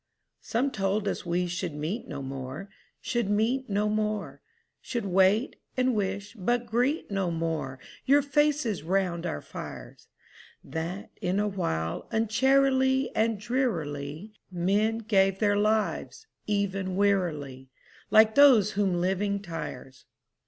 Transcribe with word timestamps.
III 0.01 0.37
Some 0.41 0.71
told 0.71 1.07
us 1.07 1.27
we 1.27 1.45
should 1.45 1.75
meet 1.75 2.07
no 2.07 2.23
more, 2.23 2.71
Should 3.01 3.29
meet 3.29 3.69
no 3.69 3.87
more; 3.87 4.41
Should 4.81 5.05
wait, 5.05 5.57
and 5.77 5.93
wish, 5.93 6.33
but 6.35 6.65
greet 6.65 7.11
no 7.11 7.29
more 7.29 7.77
Your 8.05 8.23
faces 8.23 8.81
round 8.81 9.27
our 9.27 9.41
fires; 9.41 10.07
That, 10.63 11.11
in 11.21 11.39
a 11.39 11.47
while, 11.47 12.07
uncharily 12.09 13.15
And 13.15 13.39
drearily 13.39 14.33
Men 14.49 14.97
gave 15.05 15.37
their 15.37 15.55
lives—even 15.55 16.95
wearily, 16.95 17.69
Like 18.09 18.33
those 18.33 18.71
whom 18.71 18.99
living 18.99 19.39
tires. 19.39 20.05